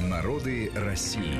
[0.00, 1.38] Народы России.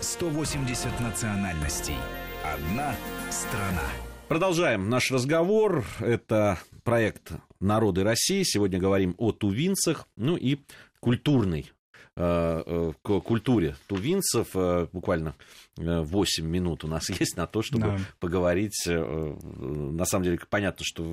[0.00, 1.96] 180 национальностей.
[2.42, 2.94] Одна
[3.30, 3.82] страна.
[4.28, 5.84] Продолжаем наш разговор.
[6.00, 8.44] Это проект «Народы России».
[8.44, 10.60] Сегодня говорим о тувинцах, ну и
[11.00, 11.81] культурной э,
[12.14, 14.48] к культуре тувинцев.
[14.54, 15.34] Э, буквально
[15.76, 17.98] 8 минут у нас есть на то, чтобы да.
[18.20, 18.84] поговорить.
[18.86, 21.04] На самом деле, понятно, что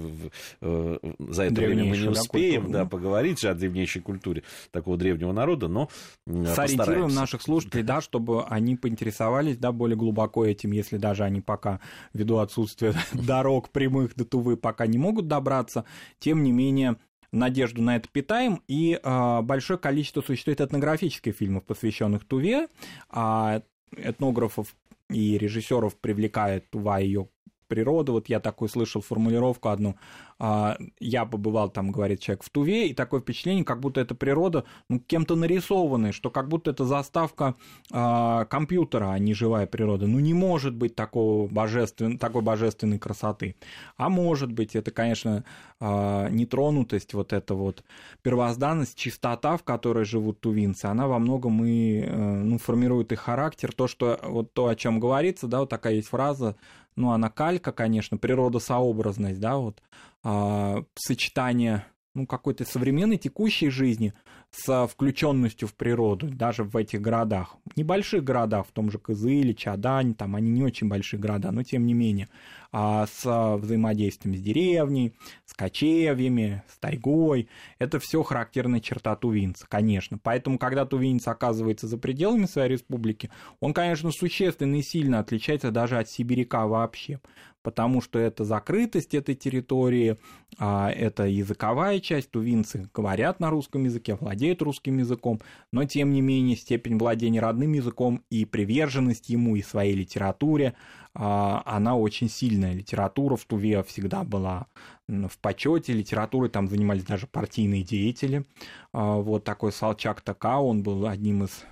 [0.61, 5.68] за это время мы не успеем культуру, да, поговорить о древнейшей культуре такого древнего народа,
[5.68, 5.89] но
[6.27, 11.79] Сориентируем наших слушателей, да, чтобы они поинтересовались да, более глубоко этим, если даже они пока,
[12.13, 15.86] ввиду отсутствия дорог прямых до Тувы, пока не могут добраться,
[16.19, 16.97] тем не менее
[17.32, 22.68] надежду на это питаем, и э, большое количество существует этнографических фильмов, посвященных Туве,
[23.10, 23.61] а
[23.96, 24.75] этнографов
[25.10, 27.29] и режиссеров привлекает Тува ее
[27.69, 28.11] природа.
[28.11, 29.96] Вот я такую слышал формулировку одну.
[30.39, 34.66] А, я побывал там, говорит человек, в Туве, и такое впечатление, как будто эта природа
[34.89, 37.55] ну, кем-то нарисованная, что как будто это заставка
[37.91, 40.08] а, компьютера, а не живая природа.
[40.08, 42.17] Ну, не может быть такого божествен...
[42.17, 43.55] такой божественной красоты.
[43.95, 45.45] А может быть, это, конечно,
[45.79, 47.83] а, нетронутость, вот эта вот
[48.22, 53.72] первозданность, чистота, в которой живут тувинцы, она во многом и э, ну, формирует их характер.
[53.73, 56.55] То, что вот то, о чем говорится, да, вот такая есть фраза,
[56.95, 59.81] ну, она калька, конечно, природосообразность, да, вот,
[60.23, 64.13] а, сочетание ну, какой-то современной текущей жизни
[64.51, 67.55] с включенностью в природу, даже в этих городах.
[67.75, 71.85] Небольших городах, в том же Кызыле, Чадань, там они не очень большие города, но тем
[71.85, 72.27] не менее,
[72.72, 75.14] а с взаимодействием с деревней,
[75.45, 80.20] с кочевьями, с тайгой, это все характерная черта тувинца, конечно.
[80.22, 85.97] Поэтому, когда тувинец оказывается за пределами своей республики, он, конечно, существенно и сильно отличается даже
[85.97, 87.20] от сибиряка вообще.
[87.62, 90.17] Потому что это закрытость этой территории,
[90.58, 95.42] а, это языковая часть, тувинцы говорят на русском языке, владеют русским языком,
[95.73, 100.73] но тем не менее степень владения родным языком и приверженность ему и своей литературе,
[101.14, 102.73] а, она очень сильная.
[102.73, 104.67] Литература в Туве всегда была
[105.07, 108.45] в почете, литературой там занимались даже партийные деятели.
[108.94, 111.66] А, вот такой Салчак Така, он был одним из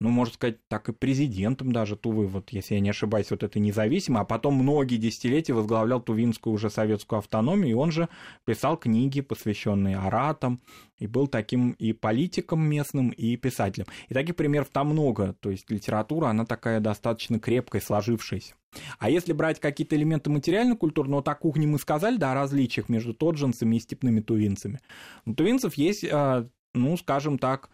[0.00, 3.58] ну, можно сказать, так и президентом даже Тувы, вот если я не ошибаюсь, вот это
[3.60, 8.08] независимо, а потом многие десятилетия возглавлял Тувинскую уже советскую автономию, и он же
[8.46, 10.60] писал книги, посвященные аратам,
[10.98, 13.86] и был таким и политиком местным, и писателем.
[14.08, 18.54] И таких примеров там много, то есть литература, она такая достаточно крепкая, сложившаяся.
[18.98, 23.12] А если брать какие-то элементы материально-культурного, вот о кухне мы сказали, да, о различиях между
[23.12, 24.80] тоджинцами и степными тувинцами.
[25.26, 27.68] У тувинцев есть, а, ну, скажем так,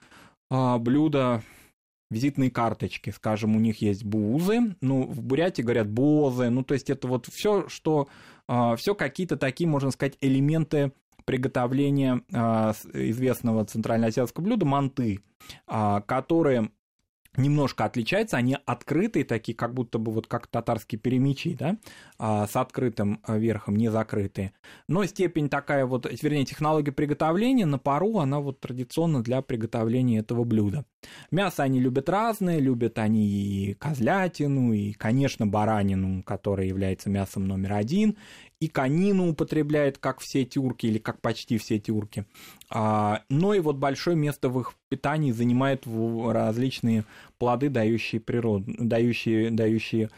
[0.50, 1.42] а, блюда
[2.10, 6.90] визитные карточки, скажем, у них есть бузы, ну, в Бурятии говорят бозы, ну, то есть
[6.90, 8.08] это вот все, что,
[8.46, 10.92] а, все какие-то такие, можно сказать, элементы
[11.24, 15.20] приготовления а, известного центральноазиатского блюда манты,
[15.66, 16.70] а, которые
[17.36, 21.76] немножко отличаются, они открытые такие, как будто бы вот как татарские перемечи, да,
[22.18, 24.52] а, с открытым а, верхом, не закрытые.
[24.88, 30.44] Но степень такая вот, вернее, технология приготовления на пару, она вот традиционно для приготовления этого
[30.44, 30.84] блюда.
[31.30, 37.74] Мясо они любят разное, любят они и козлятину, и, конечно, баранину, которая является мясом номер
[37.74, 38.16] один,
[38.60, 42.24] и конину употребляют, как все тюрки, или как почти все тюрки.
[42.70, 47.04] А, но и вот большое место в их питании занимают различные
[47.38, 50.10] плоды, дающие природу, дающие, дающие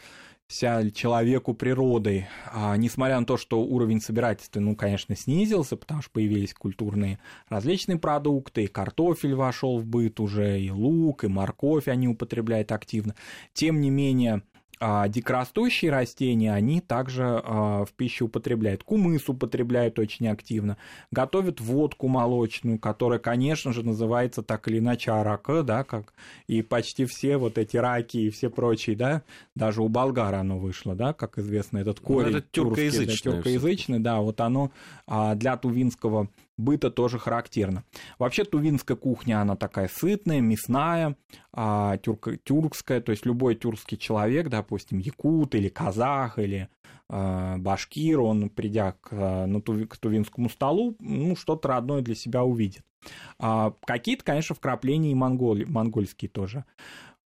[0.49, 2.27] вся человеку природой.
[2.51, 7.19] А, несмотря на то, что уровень собирательства, ну, конечно, снизился, потому что появились культурные
[7.49, 13.15] различные продукты, и картофель вошел в быт уже, и лук, и морковь они употребляют активно.
[13.53, 14.41] Тем не менее,
[14.79, 18.83] а дикорастущие растения, они также а, в пищу употребляют.
[18.83, 20.77] Кумыс употребляют очень активно.
[21.11, 26.13] Готовят водку молочную, которая, конечно же, называется так или иначе арака, да, как
[26.47, 29.23] и почти все вот эти раки и все прочие, да,
[29.53, 32.31] даже у болгара оно вышло, да, как известно, этот корень.
[32.31, 33.31] Ну, это тюркоязычный.
[33.31, 34.71] Да, тюркоязычный, да, вот оно
[35.07, 36.29] а, для тувинского
[36.59, 37.83] быта тоже характерно.
[38.19, 41.15] Вообще тувинская кухня, она такая сытная, мясная,
[41.51, 46.69] а, тюрк, тюркская, то есть любой тюркский человек, допустим, якут или казах или
[47.07, 52.43] а, башкир, он, придя к, на ту, к тувинскому столу, ну, что-то родное для себя
[52.43, 52.83] увидит.
[53.39, 56.65] Какие-то, конечно, вкрапления и монголи, монгольские тоже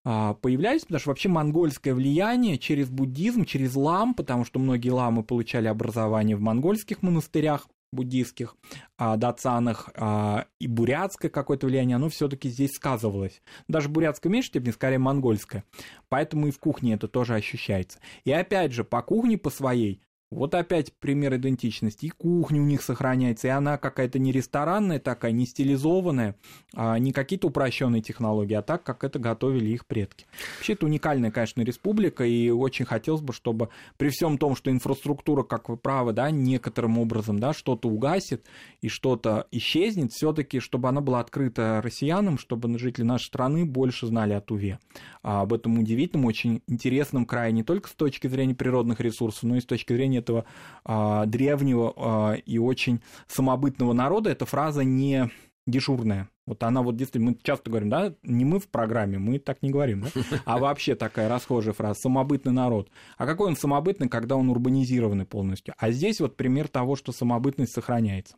[0.03, 5.67] появлялись, потому что вообще монгольское влияние через буддизм, через лам, потому что многие ламы получали
[5.67, 8.55] образование в монгольских монастырях, буддийских,
[8.97, 13.41] а, дацанах а, и бурятское какое-то влияние, оно все-таки здесь сказывалось.
[13.67, 15.63] Даже бурятское в меньшей степени, скорее монгольское.
[16.09, 17.99] Поэтому и в кухне это тоже ощущается.
[18.25, 20.01] И опять же, по кухне по своей
[20.33, 22.07] Вот опять пример идентичности.
[22.07, 26.35] И кухня у них сохраняется, и она какая-то не ресторанная такая, не стилизованная,
[26.73, 30.25] а не какие-то упрощенные технологии, а так, как это готовили их предки.
[30.57, 35.43] Вообще, это уникальная, конечно, республика, и очень хотелось бы, чтобы при всем том, что инфраструктура,
[35.43, 38.45] как вы правы, да, некоторым образом, да, что-то угасит
[38.81, 44.33] и что-то исчезнет, все-таки, чтобы она была открыта россиянам, чтобы жители нашей страны больше знали
[44.33, 44.79] о Туве.
[45.21, 49.57] А об этом удивительном, очень интересном крае не только с точки зрения природных ресурсов, но
[49.57, 50.45] и с точки зрения этого
[50.83, 54.29] а, древнего а, и очень самобытного народа.
[54.29, 55.29] Эта фраза не
[55.67, 56.29] дежурная.
[56.45, 59.69] Вот она вот действительно, мы часто говорим, да, не мы в программе, мы так не
[59.69, 60.09] говорим, да,
[60.45, 62.89] а вообще такая расхожая фраза, самобытный народ.
[63.17, 65.73] А какой он самобытный, когда он урбанизированный полностью?
[65.77, 68.35] А здесь вот пример того, что самобытность сохраняется.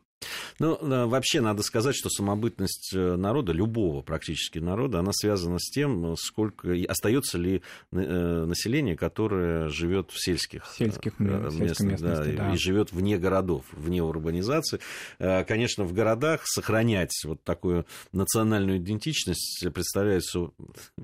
[0.58, 0.78] Ну,
[1.08, 6.74] вообще надо сказать, что самобытность э, народа, любого практически народа, она связана с тем, сколько
[6.88, 12.54] остается ли э, население, которое живет в сельских, сельских э, местных, да, да.
[12.54, 14.80] и живет вне городов, вне урбанизации.
[15.18, 20.50] Конечно, в городах сохранять вот такую национальную идентичность представляется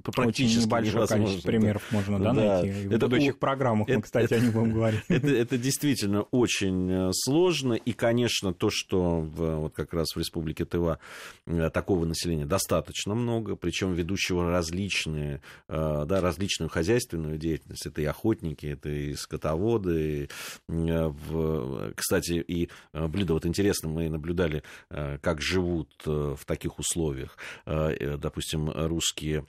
[0.02, 2.62] практически Очень небольшое количество примеров можно да, да.
[2.62, 2.88] найти.
[2.88, 5.00] В это, будущих программах это, мы, кстати, это, о них будем говорить.
[5.08, 10.64] Это, это действительно очень сложно, и, конечно, то, что в, вот как раз в Республике
[10.64, 10.98] Тыва
[11.46, 17.86] э, такого населения достаточно много, причем ведущего различные, э, да, различную хозяйственную деятельность.
[17.86, 20.28] Это и охотники, это и скотоводы.
[20.68, 29.46] Э, кстати, и блюдо вот интересно, мы наблюдали, как живут в таких условиях, допустим, русские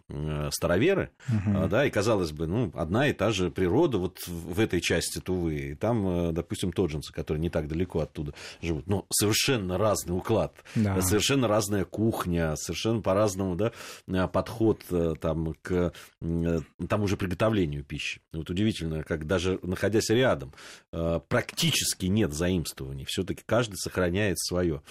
[0.51, 1.67] староверы, угу.
[1.67, 5.55] да, и казалось бы, ну, одна и та же природа вот в этой части Тувы,
[5.55, 10.53] и там, допустим, тоджинцы, которые не так далеко оттуда живут, но совершенно совершенно разный уклад,
[10.75, 11.01] да.
[11.01, 13.71] совершенно разная кухня, совершенно по-разному да,
[14.07, 18.21] э, подход э, там, к э, тому же приготовлению пищи.
[18.31, 20.53] Вот удивительно, как даже находясь рядом,
[20.91, 23.05] практически нет заимствований.
[23.05, 24.81] Все-таки каждый сохраняет свое.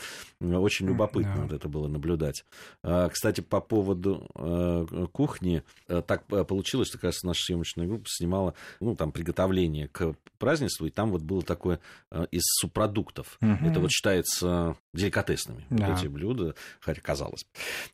[0.40, 1.42] Очень любопытно да.
[1.42, 2.44] вот это было наблюдать.
[2.82, 4.28] Кстати, по поводу
[5.12, 10.90] кухни, так получилось, как раз наша съемочная группа снимала ну, там, приготовление к празднеству, и
[10.90, 11.80] там вот было такое
[12.30, 13.38] из субпродуктов.
[13.40, 13.66] Угу.
[13.70, 15.88] Это вот считается являются деликатесными, да.
[15.88, 17.46] вот эти блюда, хотя казалось.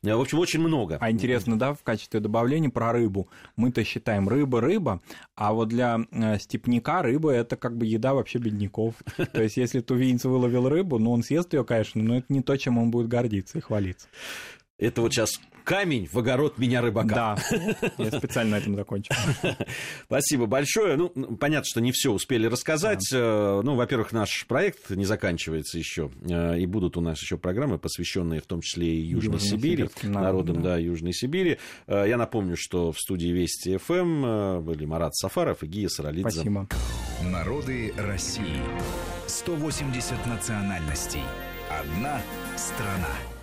[0.03, 0.97] Э, в общем, очень много.
[0.99, 3.29] А интересно, да, в качестве добавления про рыбу.
[3.55, 5.01] Мы-то считаем рыба рыба,
[5.35, 8.95] а вот для э, степняка рыба это как бы еда вообще бедняков.
[9.33, 12.57] То есть, если тувинец выловил рыбу, ну, он съест ее, конечно, но это не то,
[12.57, 14.07] чем он будет гордиться и хвалиться.
[14.79, 17.37] Это вот сейчас камень в огород меня рыбака.
[17.51, 19.13] Да, я специально на этом закончил.
[20.05, 20.95] Спасибо большое.
[20.95, 23.07] Ну, понятно, что не все успели рассказать.
[23.11, 23.17] Да.
[23.17, 27.77] Э, ну, во-первых, наш проект не заканчивается еще, э, и будут у нас еще программы,
[27.77, 30.69] посвященные в том числе и Южной Южной Сибири, народам да.
[30.69, 31.59] Да, Южной Сибири.
[31.85, 36.31] Э, я напомню, что в студии Вести ФМ эм, были Марат Сафаров и Гия Саралидзе.
[36.31, 36.67] Спасибо.
[37.21, 38.61] Народы России.
[39.27, 41.21] 180 национальностей.
[41.69, 42.21] Одна
[42.57, 43.38] страна.